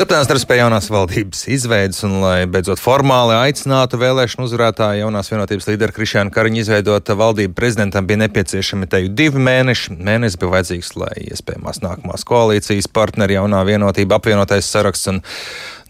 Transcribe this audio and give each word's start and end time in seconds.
Turpinās 0.00 0.30
darbs 0.30 0.46
pie 0.48 0.56
jaunās 0.56 0.86
valdības 0.88 1.42
izveidas, 1.52 1.98
un, 2.06 2.14
lai 2.22 2.46
beidzot 2.48 2.80
formāli 2.80 3.34
aicinātu 3.36 3.98
vēlēšanu 4.00 4.46
uzvarētāju 4.46 5.02
jaunās 5.02 5.28
vienotības 5.28 5.66
līderu 5.68 5.92
Krišānu 5.92 6.32
Kariņu 6.32 6.62
izveidot 6.62 7.12
valdību, 7.20 7.52
prezidentam 7.58 8.08
bija 8.08 8.22
nepieciešami 8.22 8.88
te 8.88 9.02
divi 9.12 9.42
mēneši. 9.44 9.98
Mēnesis 10.00 10.40
bija 10.40 10.54
vajadzīgs, 10.54 10.94
lai 11.02 11.10
iespējamās 11.26 11.82
nākamās 11.84 12.24
koalīcijas 12.30 12.88
partneri 12.96 13.36
jaunā 13.36 13.60
vienotība 13.68 14.16
apvienotais 14.16 14.72
saraksts 14.72 15.12
un 15.12 15.20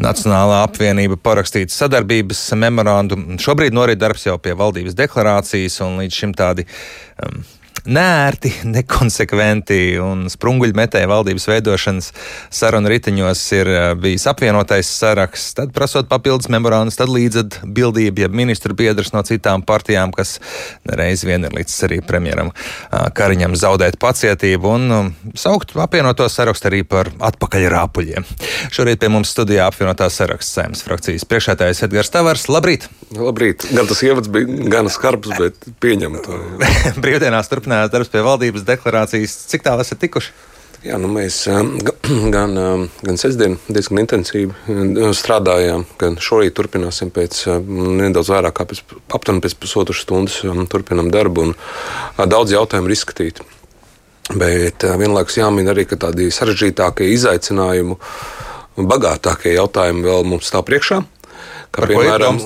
Nacionālā 0.02 0.64
apvienība 0.64 1.14
parakstītu 1.22 1.70
sadarbības 1.76 2.42
memorandu. 2.58 3.20
Šobrīd 3.38 3.78
norit 3.78 4.02
darbs 4.02 4.26
jau 4.26 4.40
pie 4.42 4.58
valdības 4.58 4.98
deklarācijas, 4.98 5.78
un 5.86 6.02
līdz 6.02 6.22
šim 6.24 6.34
tādi 6.34 6.66
um, 6.66 7.44
nērti, 7.88 8.52
nekonsekventi 8.68 9.80
un 10.02 10.26
sprunguļmetēji 10.32 11.08
valdības 11.10 11.46
veidošanas 11.50 12.10
sarunu 12.52 12.90
riteņos 12.92 13.44
ir 13.56 13.70
eh, 13.72 13.86
bijis 14.00 14.26
apvienotais 14.30 14.90
saraksts, 15.00 15.54
tad 15.58 15.72
prasot 15.76 16.10
papildus 16.10 16.50
memorandus, 16.52 16.98
tad 17.00 17.12
līdzatbildība, 17.12 18.26
ja 18.26 18.30
ministru 18.32 18.76
biedrs 18.76 19.14
no 19.14 19.22
citām 19.26 19.64
partijām, 19.66 20.12
kas 20.12 20.38
reiz 20.84 21.24
vien 21.26 21.46
ir 21.46 21.56
līdz 21.56 21.76
arī 21.88 22.00
premjeram 22.04 22.52
Kariņam 22.90 23.54
zaudēt 23.58 23.98
pacietību 24.02 24.70
un 24.74 24.94
um, 24.94 25.10
saukt 25.38 25.72
apvienoto 25.78 26.26
sarakstu 26.30 26.68
arī 26.70 26.82
par 26.88 27.10
atpakaļ 27.30 27.66
rāpuļiem. 27.72 28.26
Šorīt 28.74 29.00
pie 29.02 29.10
mums 29.12 29.32
studijā 29.32 29.68
apvienotā 29.70 30.10
saraksts 30.12 30.56
sēmas 30.58 30.84
frakcijas 30.86 31.26
priekšētājs 31.30 31.84
Edgars 31.86 32.12
Tavars. 32.12 32.46
Labrīt! 32.52 32.88
Labrīt! 33.16 33.68
Gan 33.74 33.88
tas 33.90 34.02
ievads 34.06 34.30
bija 34.32 34.68
gan 34.72 34.90
skarbs, 34.92 35.32
bet 35.38 35.70
pieņemt. 35.82 36.28
Brīvdienās 37.02 37.50
turpināt 37.50 37.69
turpinājāt 37.70 37.92
darbs 37.92 38.10
pie 38.10 38.22
valdības 38.26 38.64
deklarācijas. 38.66 39.34
Cik 39.50 39.62
tālu 39.62 39.84
esat 39.84 40.00
tikuši? 40.02 40.32
Jā, 40.82 40.96
nu 40.98 41.10
mēs 41.12 41.44
gan, 42.34 42.56
gan 43.04 43.20
sestdien 43.20 43.58
diezgan 43.68 44.00
intensīvi 44.02 45.12
strādājām, 45.14 45.84
gan 46.00 46.16
šorīt 46.18 46.56
turpināsim 46.56 47.12
pēc 47.14 47.44
nedaudz 47.68 48.32
vairāk 48.32 48.56
kā 48.56 48.66
pēc, 48.66 48.82
aptuveni 49.12 49.44
pēc 49.44 49.54
pusotras 49.60 50.02
stundas 50.02 50.40
turpinam 50.72 51.12
darbu 51.12 51.50
un 51.50 51.54
daudz 52.18 52.56
jautājumu 52.56 52.90
ir 52.90 52.96
izskatīti. 52.96 53.46
Bet 54.30 54.82
vienlaikus 54.82 55.38
jāmin 55.38 55.70
arī, 55.70 55.84
ka 55.90 55.98
tādi 55.98 56.30
sarežģītākie 56.32 57.10
izaicinājumi, 57.16 57.96
bagātākie 58.78 59.56
jautājumi 59.56 60.06
vēl 60.06 60.26
mums 60.32 60.50
stāv 60.50 60.64
priekšā. 60.70 61.02
Kā 61.70 61.84
par 61.84 61.92
piemēram, 61.92 62.38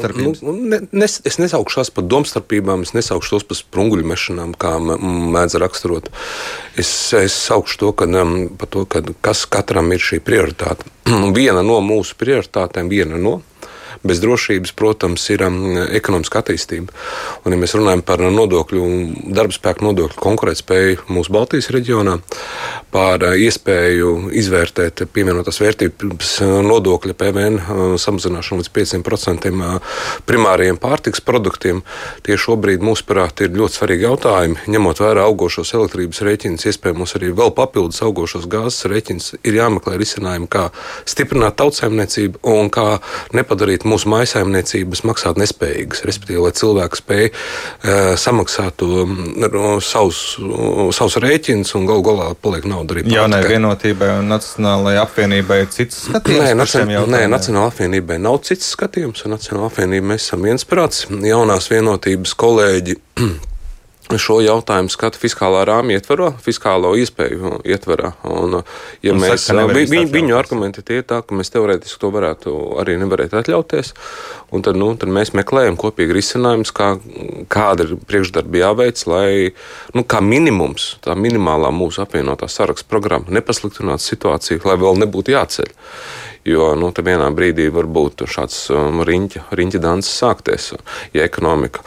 nu, 0.44 0.52
ne, 0.68 0.78
nes, 0.92 1.14
es 1.24 1.38
nesaukšu 1.40 1.80
tās 1.80 1.90
par 1.96 2.04
domstarpībām, 2.12 2.82
es 2.84 2.92
nesaukšu 2.92 3.38
tos 3.38 3.46
par 3.48 3.56
sprunguļu 3.56 4.04
mešanām, 4.10 4.52
kā 4.60 4.74
mēdz 4.84 5.56
raksturot. 5.62 6.10
Es, 6.76 6.90
es 7.16 7.36
saukšu 7.46 7.80
to, 7.80 7.92
ka, 7.96 8.08
um, 8.20 8.36
to 8.68 8.84
ka 8.84 9.00
kas 9.24 9.46
katram 9.48 9.88
ir 9.96 10.04
šī 10.04 10.20
prioritāte. 10.24 10.84
viena 11.38 11.64
no 11.64 11.80
mūsu 11.84 12.18
prioritātēm, 12.20 12.92
viena 12.92 13.16
no 13.16 13.38
bez 14.02 14.20
drošības, 14.22 14.74
protams, 14.76 15.24
ir 15.30 15.44
um, 15.46 15.60
ekonomiska 15.94 16.42
attīstība. 16.42 16.94
Un, 17.44 17.54
ja 17.54 17.60
mēs 17.60 17.76
runājam 17.76 18.04
par 18.06 18.22
nodokļu, 18.24 18.84
darba 19.34 19.54
spēku 19.54 19.86
nodokļu 19.88 20.20
konkurētspēju 20.24 21.06
mūsu 21.14 21.34
Baltijas 21.34 21.70
reģionā, 21.74 22.18
par 22.94 23.22
uh, 23.22 23.36
iespēju 23.38 24.32
izvērtēt 24.34 25.04
pievienotās 25.14 25.60
vērtības 25.62 26.34
nodokļa 26.66 27.16
PVN 27.20 27.60
uh, 27.60 27.84
samazināšanu 28.00 28.62
līdz 28.62 28.72
5% 28.74 29.52
uh, 29.54 29.98
primāriem 30.28 30.78
pārtiks 30.80 31.22
produktiem, 31.24 31.82
tie 32.26 32.38
šobrīd 32.40 32.84
mūsuprāt 32.84 33.44
ir 33.44 33.54
ļoti 33.56 33.78
svarīgi 33.78 34.06
jautājumi. 34.08 34.60
Ņemot 34.74 35.02
vērā 35.02 35.24
augošos 35.28 35.74
elektrības 35.76 36.22
rēķinus, 36.26 36.66
iespējams 36.70 37.16
arī 37.18 37.32
vēl 37.36 37.52
papildus 37.56 38.02
augošos 38.04 38.48
gāzes 38.50 38.88
rēķinus, 38.90 39.34
ir 39.42 39.58
jāmeklē 39.58 39.98
risinājumi, 40.00 40.48
kā 40.50 40.68
stiprināt 41.08 41.58
tautsēmniecību 41.60 42.42
un 42.54 42.70
kā 42.72 42.98
nepadarīt 43.36 43.83
mūsu 43.88 44.04
mūsu 44.04 44.10
maisaimniecības 44.12 45.04
maksāt 45.06 45.38
nespējīgas. 45.40 46.04
Respektīvi, 46.08 46.42
lai 46.42 46.52
cilvēki 46.56 47.00
spēj 47.00 47.24
uh, 47.30 48.14
samaksāt 48.20 48.76
to, 48.80 49.04
uh, 49.04 49.78
savus, 49.84 50.36
uh, 50.40 50.90
savus 50.94 51.16
rēķinus 51.22 51.74
un 51.78 51.86
galu 51.88 52.04
galā 52.04 52.34
paliek 52.34 52.66
nauda 52.68 52.96
arī. 52.96 53.06
Jaunai 53.14 53.42
vienotībai 53.46 54.10
un 54.18 54.30
Nacionālajai 54.34 55.00
apvienībai 55.04 55.62
ir 55.62 55.72
cits 55.74 56.04
skatījums. 56.08 56.44
Nē, 56.44 56.52
nacion, 56.58 56.94
nē 57.14 57.24
Nacionālajai 57.32 57.72
apvienībai 57.72 58.20
nav 58.22 58.42
cits 58.46 58.74
skatījums. 58.74 59.24
Nacionālajā 59.30 59.72
apvienībā 59.72 60.12
mēs 60.14 60.28
esam 60.28 60.44
viensprāts. 60.44 61.06
Jaunās 61.24 61.70
vienotības 61.72 62.36
kolēģi 62.44 63.00
šo 64.20 64.36
jautājumu 64.44 64.92
skata 64.92 65.18
fiskālā 65.20 65.62
rāmja 65.68 65.98
ietvarā, 65.98 66.30
fiskālo 66.44 66.92
iespēju 67.00 67.60
ietvarā. 67.64 68.12
Un, 68.28 68.58
ja 69.04 69.14
un 69.14 69.22
mēs, 69.22 69.46
saka, 69.48 69.64
vi, 69.72 69.86
vi, 69.88 70.02
viņu 70.12 70.36
argumenti 70.36 70.84
tie 70.84 71.00
ir 71.00 71.06
tā, 71.08 71.22
ka 71.24 71.36
mēs 71.36 71.52
teorētiski 71.54 72.02
to 72.02 72.10
varētu 72.14 72.54
arī 72.82 72.98
nevarētu 73.00 73.40
atļauties, 73.40 73.94
un 74.54 74.64
tad, 74.66 74.78
nu, 74.80 74.90
tad 75.00 75.12
mēs 75.14 75.32
meklējam 75.36 75.78
kopīgi 75.80 76.16
risinājumus, 76.18 76.74
kā, 76.76 76.90
kāda 77.52 77.88
ir 77.88 77.96
priekšdarbi 78.04 78.60
jāveic, 78.60 79.06
lai, 79.10 79.30
nu, 79.96 80.04
kā 80.04 80.20
minimums, 80.24 80.94
tā 81.04 81.16
minimālā 81.18 81.72
mūsu 81.74 82.04
apvienotā 82.04 82.50
saraksta 82.52 82.88
programma 82.90 83.32
nepasliktinātu 83.34 84.04
situāciju, 84.04 84.62
lai 84.68 84.78
vēl 84.84 85.00
nebūtu 85.06 85.34
jāceļ. 85.34 85.74
Jo 86.44 86.74
nu, 86.76 86.90
vienā 86.92 87.30
brīdī 87.32 87.70
var 87.72 87.86
būt 87.88 88.26
šāds 88.28 88.66
um, 88.74 89.00
riņķa, 89.08 89.46
riņķa 89.56 89.80
danses 89.80 90.18
sākties, 90.20 90.74
ja 91.16 91.24
ekonomika 91.24 91.80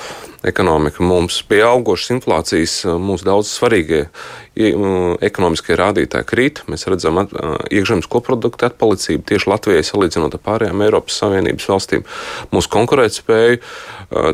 ekonomika 0.48 1.04
mums 1.04 1.40
pieaugušas 1.50 2.14
inflācijas, 2.18 2.76
mūsu 3.02 3.28
daudz 3.28 3.52
svarīgie 3.52 4.06
ekonomiskie 4.58 5.78
rādītāji 5.78 6.28
krīt. 6.28 6.62
Mēs 6.72 6.88
redzam 6.90 7.20
iekšzemes 7.24 8.08
koprodukta 8.10 8.72
atpalicību 8.72 9.26
tieši 9.30 9.52
Latvijai 9.52 9.86
salīdzinot 9.86 10.38
ar 10.38 10.44
pārējām 10.44 10.84
Eiropas 10.86 11.20
Savienības 11.22 11.68
valstīm. 11.70 12.06
Mūsu 12.54 12.72
konkurētspēja, 12.74 13.60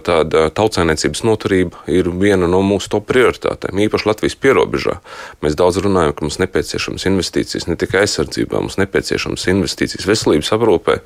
tāda 0.05 0.45
tautsēniecības 0.55 1.23
noturība 1.27 1.83
ir 1.91 2.09
viena 2.21 2.47
no 2.49 2.61
mūsu 2.65 2.91
top 2.93 3.07
prioritātēm, 3.09 3.81
īpaši 3.87 4.09
Latvijas 4.09 4.37
pierobežā. 4.39 4.99
Mēs 5.43 5.57
daudz 5.59 5.81
runājam, 5.83 6.13
ka 6.15 6.27
mums 6.27 6.39
nepieciešams 6.43 7.07
investīcijas 7.09 7.67
ne 7.67 7.77
tikai 7.79 8.03
aizsardzībā, 8.05 8.61
mums 8.63 8.79
nepieciešams 8.81 9.47
investīcijas 9.55 10.07
veselības 10.07 10.53
aprūpē, 10.55 10.99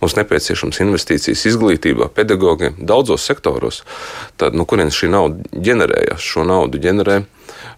mums 0.00 0.16
nepieciešams 0.20 0.82
investīcijas 0.86 1.44
izglītībā, 1.52 2.08
pedagogiem, 2.14 2.78
daudzos 2.78 3.26
sektoros. 3.28 3.82
Tad, 4.40 4.56
nu, 4.56 4.66
kurienes 4.68 4.96
šī 4.96 5.10
nauda 5.12 5.42
ģenerējas? 5.52 6.22
Šo 6.32 6.46
naudu 6.48 6.80
ģenerē 6.82 7.22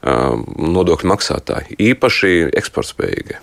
nodokļu 0.04 1.10
maksātāji, 1.14 1.80
īpaši 1.92 2.36
eksportspējīgie. 2.62 3.40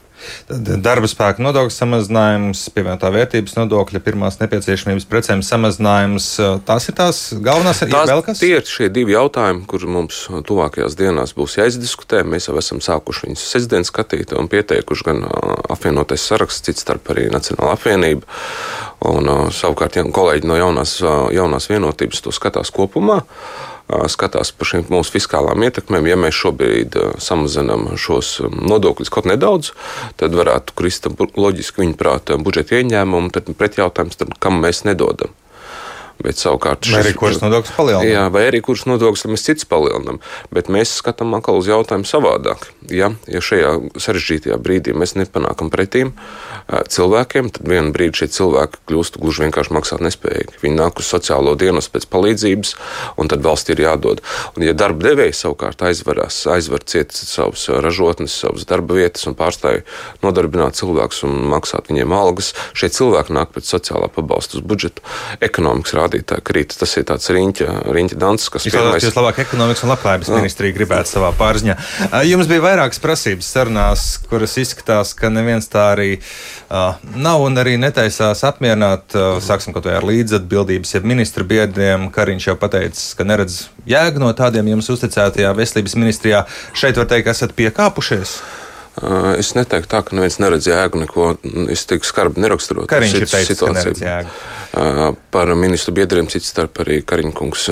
Darba 0.81 1.09
spēka 1.09 1.41
nodokļu 1.41 1.73
samazinājums, 1.73 2.63
pievienotā 2.75 3.09
vērtības 3.13 3.55
nodokļa, 3.57 4.01
pirmās 4.05 4.37
nepieciešamības 4.41 5.07
precēm 5.09 5.41
samazinājums. 5.45 6.27
Tās 6.67 6.87
ir 6.91 6.97
tās 6.97 7.21
galvenās 7.41 7.81
lietas. 7.85 8.41
Tie 8.41 8.51
ir 8.59 8.67
šie 8.67 8.91
divi 8.93 9.15
jautājumi, 9.15 9.65
kur 9.69 9.85
mums 9.89 10.23
tuvākajās 10.47 10.97
dienās 10.99 11.33
būs 11.37 11.57
jāizdiskutē. 11.57 12.21
Mēs 12.27 12.49
jau 12.49 12.57
esam 12.61 12.83
sākuši 12.83 13.29
viņus 13.29 13.47
sestdien 13.55 13.87
skatīt 13.87 14.35
un 14.37 14.51
pieteikuši 14.51 15.09
gan 15.09 15.25
apvienotais 15.71 16.27
saraksts, 16.29 16.67
cits 16.67 16.85
starp 16.85 17.09
arī 17.13 17.29
Nacionāla 17.33 17.75
apvienība. 17.79 18.27
Un, 19.09 19.25
savukārt, 19.55 19.97
ja 19.97 20.05
kolēģi 20.05 20.45
no 20.45 20.59
jaunās, 20.59 20.99
jaunās 21.33 21.69
vienotības 21.71 22.21
to 22.21 22.33
skatās 22.35 22.69
kopumā 22.75 23.23
skatās 24.11 24.53
par 24.55 24.69
šīm 24.71 24.87
mūsu 24.91 25.15
fiskālām 25.17 25.65
ietekmēm. 25.67 26.09
Ja 26.11 26.17
mēs 26.19 26.37
šobrīd 26.37 26.97
samazinām 27.21 27.91
šos 27.99 28.37
nodokļus 28.55 29.13
kaut 29.13 29.29
nedaudz, 29.29 29.73
tad 30.21 30.37
varētu 30.37 30.77
krist 30.77 31.09
loģiski 31.19 31.85
viņa 31.85 31.99
prātā 31.99 32.39
budžeta 32.41 32.79
ieņēmumu, 32.79 33.33
tad 33.35 33.51
pretjautājums, 33.57 34.19
tad 34.19 34.35
kam 34.41 34.61
mēs 34.63 34.85
nedodam. 34.87 35.33
Bet 36.21 36.37
savukārt 36.37 36.85
šis, 36.85 36.93
vai 36.95 37.03
arī 37.05 37.13
kurš 37.17 37.39
nodoklis 37.41 37.73
palielinām? 37.75 38.09
Jā, 38.09 38.25
vai 38.33 38.43
arī 38.49 38.61
kurš 38.65 38.85
nodoklis 38.89 39.25
mēs 39.31 39.45
cits 39.47 39.67
palielinām. 39.69 40.19
Bet 40.53 40.69
mēs 40.73 40.93
skatām 40.99 41.33
atkal 41.37 41.57
uz 41.57 41.69
jautājumu 41.69 42.07
savādāk. 42.07 42.67
Ja, 42.93 43.11
ja 43.31 43.41
šajā 43.41 43.73
sarežģītajā 44.01 44.57
brīdī 44.61 44.93
mēs 44.97 45.15
nepanākam 45.17 45.71
pretīm 45.73 46.13
cilvēkiem, 46.69 47.49
tad 47.55 47.67
vienā 47.67 47.93
brīdī 47.95 48.21
šie 48.21 48.29
cilvēki 48.37 48.83
kļūst 48.89 49.17
gluži 49.21 49.45
vienkārši 49.45 49.75
maksāt 49.75 50.03
nespējīgi. 50.05 50.59
Viņi 50.61 50.77
nāk 50.77 51.01
uz 51.01 51.09
sociālo 51.09 51.55
dienas 51.59 51.89
pēc 51.91 52.07
palīdzības, 52.11 52.75
un 53.21 53.31
tad 53.31 53.43
valsts 53.45 53.73
ir 53.73 53.81
jādod. 53.83 54.21
Un, 54.55 54.65
ja 54.67 54.75
darba 54.77 55.09
devējs 55.09 55.43
savukārt 55.45 55.81
aizvarās, 55.87 56.43
aizvar 56.51 56.85
ciet 56.85 57.15
savus 57.15 57.67
ražotnes, 57.71 58.35
savas 58.43 58.67
darba 58.69 58.99
vietas 58.99 59.25
un 59.29 59.37
pārstāj 59.39 59.81
nodarbināt 60.23 60.77
cilvēkus 60.79 61.23
un 61.27 61.39
maksāt 61.51 61.89
viņiem 61.91 62.13
algas, 62.15 62.53
šie 62.77 62.91
cilvēki 62.93 63.35
nāk 63.35 63.55
pēc 63.55 63.71
sociālā 63.73 64.11
pabalsta 64.13 64.59
uz 64.59 64.65
budžetu. 64.67 65.03
Ekonomikas 65.43 65.95
rādītājs 65.97 66.10
rādītāji 66.11 66.43
krīt. 66.45 66.75
Tas 66.77 66.93
ir 66.99 67.05
tāds 67.07 67.29
riņķa, 67.31 67.67
riņķa 67.95 68.17
danses, 68.19 68.49
kas 68.51 68.65
ir. 68.67 68.75
Pirmais... 68.75 69.03
Jūs 69.05 69.17
labāk 69.17 69.41
ekonomikas 69.45 69.83
un 69.85 69.91
labklājības 69.93 70.31
ministrija 70.35 70.75
gribētu 70.75 71.13
savā 71.15 71.31
pārziņā. 71.37 71.75
Jums 72.27 72.49
bija 72.51 72.63
vairākas 72.65 73.01
prasības 73.03 73.51
sarunās, 73.55 74.05
kuras 74.29 74.57
izskatās, 74.61 75.13
ka 75.17 75.31
neviens 75.31 75.69
tā 75.71 75.87
arī 75.95 76.09
uh, 76.19 76.97
nav 77.15 77.45
un 77.45 77.59
arī 77.61 77.77
netaisās 77.81 78.43
apmierināt. 78.47 79.15
Uh, 79.15 79.37
sāksim 79.43 79.75
kaut 79.75 79.87
vai 79.87 79.97
ar 79.99 80.07
līdzatbildības, 80.07 80.95
ja 80.97 81.03
ministra 81.05 81.47
biedriem. 81.47 82.09
Kariņš 82.13 82.49
jau 82.51 82.57
pateicis, 82.59 83.13
ka 83.17 83.27
neredz 83.27 83.63
jēgu 83.89 84.23
no 84.23 84.31
tādiem 84.37 84.73
jums 84.75 84.91
uzticētajā 84.93 85.53
veselības 85.57 85.97
ministrijā. 85.99 86.43
Šeit 86.77 86.99
var 86.99 87.09
teikt, 87.11 87.29
ka 87.29 87.37
esat 87.37 87.55
piekāpušies. 87.57 88.41
Es 89.39 89.53
neteiktu 89.55 89.87
tā, 89.87 90.01
ka 90.03 90.15
neviens 90.17 90.35
neredz 90.43 90.67
jēgu 90.67 90.99
neko. 91.05 91.27
Es 91.71 91.85
tik 91.87 92.03
skarbi 92.05 92.43
neraksturotu. 92.43 92.89
Kā 92.91 92.99
viņš 92.99 93.15
ir 93.21 93.23
teicis, 93.23 93.53
situāciju. 93.55 93.71
ka 93.71 93.79
neredz 93.79 94.03
jēgu? 94.03 94.33
Par 94.71 95.51
ministru 95.55 95.93
biedriem 95.95 96.29
cits 96.31 96.47
starp 96.53 96.79
arī 96.83 97.01
Kariņkungs 97.03 97.65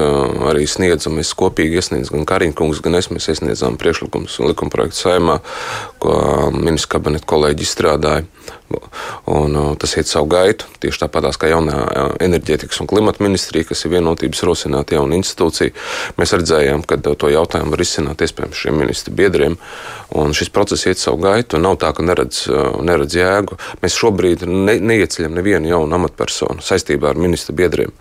arī 0.50 0.66
sniedza. 0.68 1.12
Mēs 1.13 1.31
kopīgi 1.40 1.80
iesniedzām, 1.80 2.19
gan 2.19 2.28
Kariņkungs, 2.34 2.81
gan 2.84 3.00
es, 3.00 3.07
mēs 3.13 3.30
iesniedzām 3.31 3.80
priekšlikumus 3.80 4.36
un 4.42 4.51
likumprojektu 4.51 5.00
saimā, 5.00 5.40
ko 6.04 6.13
ministru 6.56 6.98
kabineta 6.98 7.30
kolēģi 7.30 7.63
izstrādāja. 7.63 8.28
Un, 9.30 9.56
tas 9.81 9.96
iet 9.98 10.10
savu 10.10 10.28
gaitu. 10.30 10.68
Tieši 10.81 11.04
tāpat 11.04 11.38
kā 11.42 11.50
jaunā 11.50 11.78
enerģētikas 12.22 12.81
un 12.84 12.90
klimata 12.90 13.24
ministrija, 13.24 13.68
kas 13.69 13.86
ir 13.86 13.94
vienotības 13.95 14.42
rosināta 14.45 14.98
jauna 14.98 15.18
institūcija, 15.18 15.74
mēs 16.18 16.34
redzējām, 16.38 16.84
ka 16.90 16.98
to 17.02 17.30
jautājumu 17.31 17.74
var 17.74 17.84
izsināt 17.86 18.22
iespējams 18.25 18.62
šiem 18.63 18.78
ministru 18.81 19.13
biedriem. 19.18 19.57
Un 20.18 20.34
šis 20.38 20.50
process 20.54 20.88
iet 20.90 21.02
savu 21.02 21.22
gaitu. 21.22 21.62
Nav 21.62 21.78
tā, 21.81 21.92
ka 21.94 22.06
neredz, 22.06 22.48
neredz 22.86 23.18
jēgu. 23.18 23.60
Mēs 23.84 23.98
šobrīd 24.02 24.45
ne, 24.50 24.80
neieceļam 24.81 25.38
nevienu 25.38 25.69
jaunu 25.69 26.00
amatpersonu 26.00 26.66
saistībā 26.66 26.89
ar 26.98 27.20
ministru 27.20 27.54
biedriem. 27.56 27.94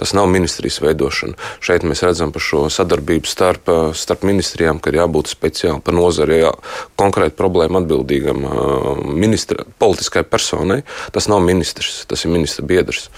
Tas 0.00 0.14
nav 0.16 0.30
ministrijas 0.32 0.78
veidošana. 0.80 1.34
Šeit 1.60 1.82
mēs 1.84 2.00
redzam 2.00 2.30
par 2.32 2.40
šo 2.40 2.62
sadarbību 2.72 3.28
starp, 3.28 3.68
starp 3.92 4.22
ministrijām, 4.24 4.78
ka 4.80 4.88
ir 4.88 4.96
jābūt 4.96 5.28
speciāli 5.28 5.82
par 5.84 5.92
nozari, 5.92 6.38
jā, 6.40 6.54
konkrēti 6.96 7.36
problēmu 7.36 7.82
atbildīgam 7.82 8.46
ministra, 9.12 9.66
politiskai 9.82 10.22
personai. 10.24 10.78
Tas 11.12 11.28
nav 11.28 11.44
ministrs, 11.44 12.06
tas 12.08 12.24
ir 12.24 12.32
ministra 12.32 12.64
biedrs. 12.64 13.10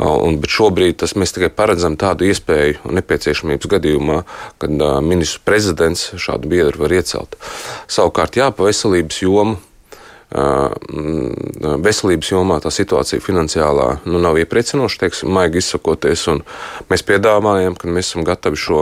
Un, 0.00 0.40
bet 0.40 0.56
šobrīd 0.56 0.96
tas, 1.04 1.12
mēs 1.20 1.36
tikai 1.36 1.52
paredzam 1.52 2.00
tādu 2.00 2.30
iespēju 2.30 2.96
nepieciešamības 2.96 3.68
gadījumā, 3.76 4.22
kad 4.62 4.72
ministrs 5.04 5.44
prezidents 5.44 6.08
šādu 6.16 6.48
biedru 6.48 6.86
var 6.86 6.96
iecelt. 6.96 7.36
Savukārt, 7.92 8.40
jā, 8.40 8.48
pa 8.56 8.70
veselības 8.70 9.20
jomu 9.20 9.60
veselības 11.86 12.32
jomā 12.32 12.58
tā 12.62 12.72
situācija 12.74 13.22
finansiālā 13.22 14.00
nu, 14.10 14.18
nav 14.18 14.38
iepriecinoša, 14.42 14.98
teiksim, 15.04 15.30
maigi 15.32 15.62
izsakoties. 15.62 16.26
Mēs 16.90 17.06
piedāvājam, 17.06 17.76
ka 17.78 17.88
mēs 17.88 18.10
esam 18.10 18.26
gatavi 18.26 18.58
šo 18.58 18.80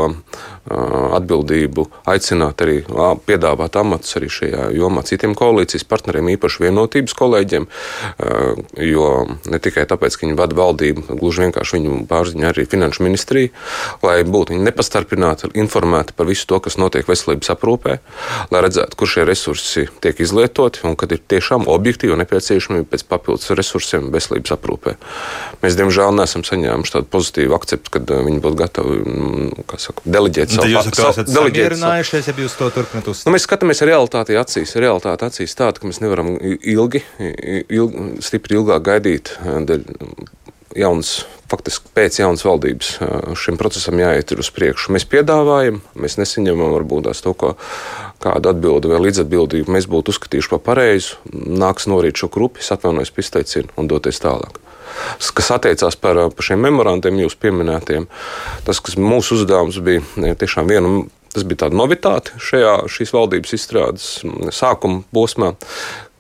atbildību 0.64 1.84
aicināt 2.08 2.62
arī 2.64 2.78
piedāvāt 3.26 3.76
amatus 3.76 4.16
arī 4.18 4.30
šajā 4.32 4.70
jomā 4.76 5.04
citiem 5.04 5.34
koalīcijas 5.36 5.84
partneriem, 5.88 6.30
īpaši 6.34 6.64
vienotības 6.64 7.16
kolēģiem, 7.18 7.66
jo 8.88 9.08
ne 9.50 9.60
tikai 9.60 9.84
tāpēc, 9.90 10.16
ka 10.16 10.26
viņi 10.26 10.38
vada 10.38 10.56
valdību, 10.56 11.04
gluži 11.20 11.44
vienkārši 11.44 11.78
viņu 11.78 11.98
pārziņā 12.08 12.52
arī 12.52 12.64
finanšu 12.70 13.04
ministrija, 13.04 13.52
lai 14.04 14.16
būtu 14.24 14.54
viņi 14.54 14.64
nepastarpināti, 14.70 15.52
informēti 15.60 16.16
par 16.16 16.30
visu 16.30 16.48
to, 16.48 16.60
kas 16.64 16.78
notiek 16.80 17.08
veselības 17.10 17.52
aprūpē, 17.54 17.98
lai 18.54 18.64
redzētu, 18.64 18.96
kur 18.96 19.10
šie 19.10 19.26
resursi 19.28 19.86
tiek 20.00 20.20
izlietoti 20.24 20.86
un 20.88 20.96
kad 20.96 21.12
ir 21.12 21.20
tiešām 21.20 21.68
objektīva 21.70 22.16
nepieciešamība 22.22 22.88
pēc 22.94 23.06
papildus 23.10 23.52
resursiem 23.52 24.08
veselības 24.14 24.56
aprūpē. 24.56 24.96
Mēs, 25.60 25.76
diemžēl, 25.78 26.14
neesam 26.16 26.44
saņēmuši 26.46 26.96
tādu 26.96 27.10
pozitīvu 27.12 27.56
akceptu, 27.56 27.92
kad 27.98 28.14
viņi 28.24 28.42
būtu 28.44 28.60
gatavi 28.60 28.98
nu, 29.04 29.64
saka, 29.80 30.04
deleģēt 30.08 30.53
savu, 30.56 30.70
jūs 30.72 31.02
esat 31.08 31.32
samierinājušies, 31.34 32.30
ja 32.30 32.36
jūs 32.44 32.56
to 32.60 32.70
turpināt 32.74 33.10
uzsākt? 33.10 33.28
Nu, 33.28 33.34
mēs 33.34 33.46
skatāmies 33.48 33.82
realitāti 33.86 34.38
acīs. 34.40 34.76
Realitāte 34.80 35.28
acīs 35.28 35.56
tāda, 35.58 35.80
ka 35.80 35.90
mēs 35.90 36.00
nevaram 36.04 36.34
ilgi, 36.38 37.04
ilgi 37.18 38.08
stipri 38.24 38.60
ilgāk 38.60 38.88
gaidīt 38.88 39.36
dēļ 39.42 39.86
jauns, 40.78 41.24
faktiski 41.50 41.92
pēc 41.94 42.18
jaunas 42.20 42.44
valdības 42.46 42.90
šim 43.38 43.58
procesam 43.60 44.00
jāiet 44.00 44.34
uz 44.36 44.50
priekšu. 44.54 44.94
Mēs 44.96 45.06
piedāvājam, 45.10 45.80
mēs 45.94 46.18
nesaņemam 46.20 46.74
varbūt 46.74 47.08
tās 47.08 47.22
to, 47.24 47.34
ko, 47.38 47.54
kādu 48.24 48.52
atbildi 48.52 48.90
vai 48.90 49.02
līdzatbildību 49.06 49.74
mēs 49.74 49.88
būtu 49.90 50.14
uzskatījuši 50.14 50.54
par 50.56 50.64
pareizu. 50.72 51.20
Nāks 51.32 51.88
norīt 51.90 52.20
šo 52.20 52.30
grupu, 52.32 52.64
atvainojos 52.64 53.14
par 53.14 53.26
izteicienu 53.26 53.74
un 53.80 53.90
doties 53.90 54.22
tālāk 54.24 54.60
kas 55.34 55.50
attiecās 55.54 55.96
par, 55.98 56.18
par 56.30 56.46
šiem 56.46 56.62
memorandiem, 56.64 57.22
jūs 57.24 57.36
pieminētiem. 57.40 58.06
Tas, 58.66 58.80
kas 58.84 58.98
mūsu 59.00 59.40
uzdevums 59.40 59.80
bija, 59.84 60.04
tiešām 60.40 60.70
viena. 60.70 60.96
Tas 61.34 61.42
bija 61.42 61.64
tāda 61.64 61.74
novitāte 61.74 62.36
šajā 62.38 62.74
šīs 62.94 63.10
valdības 63.10 63.56
izstrādes 63.56 64.04
sākuma 64.54 65.00
posmā, 65.10 65.48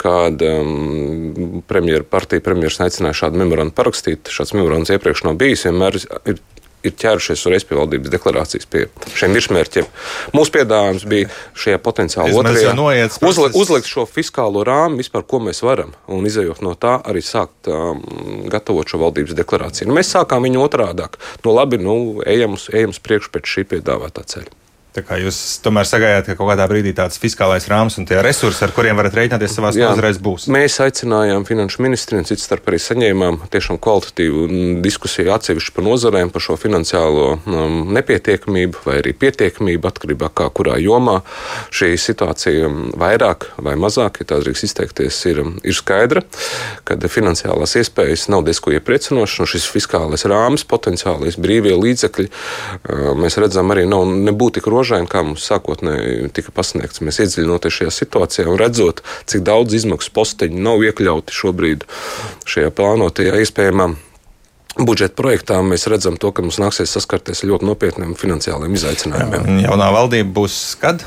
kad 0.00 0.42
um, 0.44 1.62
premjeras 1.68 2.08
partija 2.10 2.44
premjeras 2.44 2.80
aicināja 2.84 3.24
šādu 3.24 3.40
memorandu 3.40 3.76
parakstīt. 3.76 4.32
Šāds 4.32 4.56
memorands 4.56 4.92
iepriekš 4.92 5.24
nav 5.28 5.38
bijis. 5.40 5.64
Vienmēr 5.68 6.00
ir 6.00 6.42
ir 6.84 6.94
ķērušies 7.00 7.44
uzreiz 7.46 7.64
pie 7.66 7.76
valdības 7.78 8.12
deklarācijas, 8.12 8.66
pie 8.70 8.84
šiem 9.16 9.34
virsmērķiem. 9.36 9.86
Mūsu 10.36 10.54
piedāvājums 10.54 11.06
bija 11.08 11.30
šajā 11.60 11.80
potenciāli 11.84 12.36
otrajā 12.36 12.74
uzlikt, 13.24 13.56
uzlikt 13.60 13.90
šo 13.90 14.06
fiskālo 14.08 14.64
rāmu, 14.66 15.00
vispār, 15.00 15.24
ko 15.28 15.40
mēs 15.44 15.62
varam, 15.64 15.94
un 16.12 16.28
izējot 16.28 16.60
no 16.64 16.74
tā, 16.78 16.98
arī 17.08 17.24
sākt 17.24 17.70
um, 17.72 18.02
gatavot 18.52 18.90
šo 18.90 19.00
valdības 19.06 19.36
deklarāciju. 19.38 19.88
Nu, 19.88 19.96
mēs 19.96 20.12
sākām 20.14 20.44
viņu 20.44 20.66
otrādāk. 20.66 21.16
Nu, 21.44 21.54
labi, 21.56 21.80
nu, 21.80 21.96
ejam 22.28 22.58
uz, 22.58 22.68
ejam 22.72 22.92
uz 22.94 23.00
priekšu 23.04 23.32
pēc 23.34 23.56
šī 23.56 23.66
piedāvātā 23.74 24.26
ceļa. 24.34 24.63
Jūs 24.94 25.38
tomēr 25.58 25.88
sagaidāt, 25.90 26.28
ka 26.28 26.36
kaut 26.38 26.52
kādā 26.52 26.68
brīdī 26.70 26.92
tāds 26.94 27.18
fiskālais 27.18 27.64
rāms 27.66 27.96
un 27.98 28.04
tie 28.06 28.20
resursi, 28.22 28.60
ar 28.62 28.70
kuriem 28.70 28.94
varat 28.94 29.16
rēķināties 29.18 29.56
savās 29.56 29.74
nozarēs, 29.74 30.20
būs. 30.22 30.44
Mēs 30.54 30.76
aicinājām 30.84 31.42
finanšu 31.48 31.82
ministriju 31.82 32.22
un 32.22 32.28
cits 32.28 32.44
starp 32.46 32.68
arī 32.70 32.78
saņēmām 32.78 33.40
tiešām 33.50 33.80
kvalitatīvu 33.82 34.44
diskusiju 34.84 35.32
atsevišķi 35.34 35.74
par 35.74 35.86
nozarēm, 35.88 36.30
par 36.30 36.44
šo 36.46 36.54
finansiālo 36.62 37.24
um, 37.34 37.80
nepietiekamību 37.96 38.84
vai 38.84 39.00
arī 39.00 39.16
pietiekamību 39.18 39.90
atkarībā 39.90 40.28
kā 40.30 40.46
kurā 40.54 40.78
jomā. 40.78 41.16
Šī 41.74 41.90
situācija 41.98 42.70
um, 42.70 42.86
vairāk 42.94 43.48
vai 43.66 43.74
mazāk, 43.74 44.22
ja 44.22 44.28
tā 44.30 44.38
drīkst 44.44 44.68
izteikties, 44.70 45.18
ir, 45.32 45.42
um, 45.42 45.56
ir 45.66 45.74
skaidra, 45.74 46.22
kad 46.86 47.02
finansiālās 47.10 47.74
iespējas 47.82 48.28
nav 48.30 48.46
diezko 48.46 48.76
iepriecinošas. 48.78 49.42
Un 49.42 49.52
šis 49.56 49.66
fiskālais 49.74 50.22
rāms, 50.30 50.62
potenciālais 50.70 51.34
brīvie 51.34 51.74
līdzekļi, 51.82 52.30
uh, 52.30 53.12
mēs 53.18 53.42
redzam 53.42 53.74
arī 53.74 53.88
nav 53.90 54.06
nebūtu 54.06 54.60
tik 54.60 54.70
rožīgi 54.70 54.83
rožaini, 54.84 55.08
kā 55.10 55.24
mums 55.24 55.44
sākotnēji 55.48 56.30
tika 56.36 56.52
pasniegts. 56.54 57.02
Mēs 57.04 57.22
iedziļinoties 57.24 57.80
šajā 57.80 57.92
situācijā 57.98 58.48
un 58.52 58.60
redzot, 58.60 59.00
cik 59.30 59.44
daudz 59.46 59.76
izmaksu 59.80 60.12
posteņu 60.14 60.60
nav 60.60 60.84
iekļauti 60.84 61.34
šobrīd 61.34 61.86
šajā 62.48 62.74
plānotajā 62.76 63.40
iespējamā 63.40 63.94
budžeta 64.74 65.14
projektā 65.14 65.60
mēs 65.62 65.86
redzam, 65.90 66.18
to, 66.18 66.32
ka 66.34 66.42
mums 66.42 66.58
nāksies 66.58 66.92
saskarties 66.96 67.44
ar 67.44 67.52
ļoti 67.52 67.68
nopietniem 67.68 68.16
finansiāliem 68.18 68.74
izaicinājumiem. 68.74 69.62
Jaunā 69.64 69.90
valdība 69.94 70.34
būs 70.42 70.58
kad? 70.82 71.04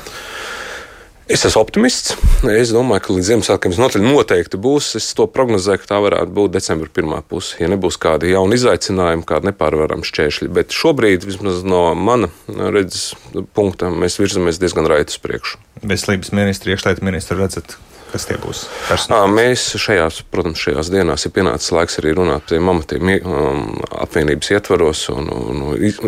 Es 1.28 1.42
esmu 1.44 1.60
optimists. 1.60 2.14
Es 2.48 2.70
domāju, 2.72 3.02
ka 3.04 3.12
līdz 3.12 3.26
Ziemassvētkiem 3.28 3.74
noteikti 4.00 4.56
būs. 4.64 4.94
Es 4.96 5.10
to 5.12 5.26
prognozēju, 5.28 5.82
ka 5.82 5.90
tā 5.90 5.98
varētu 6.00 6.32
būt 6.32 6.54
decembra 6.54 6.88
pirmā 6.88 7.18
puse. 7.20 7.58
Ja 7.60 7.68
nebūs 7.68 7.98
kādi 8.00 8.30
jauni 8.32 8.56
izaicinājumi, 8.56 9.26
kādi 9.28 9.50
nepārvarami 9.50 10.08
šķēršļi. 10.08 10.48
Bet 10.56 10.72
šobrīd, 10.72 11.26
vismaz 11.28 11.60
no 11.68 11.82
mana 11.92 12.30
redzes 12.48 13.10
punkta, 13.52 13.92
mēs 13.92 14.16
virzamies 14.22 14.56
diezgan 14.62 14.88
raiti 14.88 15.12
uz 15.12 15.20
priekšu. 15.20 15.60
Veselības 15.84 16.32
ministri, 16.32 16.72
iekšlietu 16.72 17.04
ministri 17.04 17.36
redzat, 17.36 17.76
Kas 18.12 18.24
tie 18.28 18.38
būs? 18.40 18.64
Personāli? 18.88 19.34
Mēs 19.36 19.66
šajās, 19.80 20.22
protams, 20.32 20.62
šajās 20.64 20.90
dienās 20.94 21.26
ir 21.28 21.34
pienācis 21.36 21.72
laiks 21.76 22.00
arī 22.00 22.16
runāt 22.16 22.46
par 22.46 22.54
tiem 22.54 22.72
amatiem 22.72 23.14
um, 23.18 23.62
apvienības 24.06 24.52
ietvaros 24.56 25.06
un, 25.12 25.28
un 25.28 25.64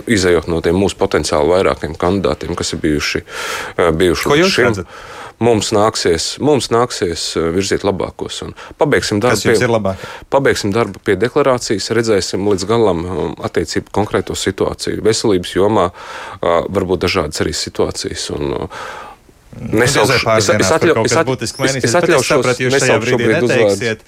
izējot 0.06 0.48
no 0.50 0.60
tiem 0.64 0.80
mūsu 0.80 0.98
potenciāli 1.00 1.52
vairākiem 1.52 1.96
kandidātiem, 2.00 2.56
kas 2.58 2.74
ir 2.74 2.84
bijuši, 2.84 3.24
bijuši 4.00 4.34
līdz 4.34 4.54
šim. 4.54 4.70
Redzat? 4.70 5.00
mums 5.40 5.72
nāksies, 5.74 6.34
mums 6.44 6.68
nāksies 6.72 7.24
virzīt 7.56 7.84
labākos. 7.86 8.42
Pabeigsim 8.80 9.20
darbu, 9.24 9.54
pie, 9.56 9.94
pabeigsim 10.32 10.72
darbu 10.74 11.02
pie 11.04 11.16
deklarācijas, 11.20 11.90
redzēsim 11.96 12.44
līdz 12.48 12.66
galam 12.68 13.04
attiecību 13.40 13.92
konkrēto 13.96 14.36
situāciju. 14.36 15.04
Veselības 15.06 15.54
jomā 15.56 15.90
varbūt 16.42 17.06
dažādas 17.06 17.40
arī 17.44 17.56
situācijas. 17.56 18.28
Un, 18.36 18.60
Nesaukšu, 19.50 20.28
es, 20.38 20.46
es, 20.54 20.68
atļau, 20.70 21.02
es, 21.02 21.14
at, 21.18 21.30
es, 21.42 21.52
es 21.82 21.94
atļaušos, 21.98 22.28
sapratu, 22.28 22.62
jūs 22.62 22.76
šajā 22.78 22.98
brīdī 23.02 23.26
neteiksiet. 23.32 24.04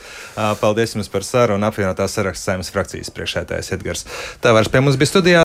Paldies 0.60 0.94
jums 0.94 1.10
par 1.10 1.26
sarunu. 1.26 1.66
Apvienotās 1.66 2.14
saraksts 2.14 2.46
saimnes 2.46 2.70
frakcijas 2.70 3.10
priekšētājs 3.16 3.72
Edgars. 3.74 4.04
Tā 4.44 4.52
vairs 4.54 4.70
pie 4.70 4.84
mums 4.84 4.98
bija 5.00 5.10
studijā. 5.10 5.40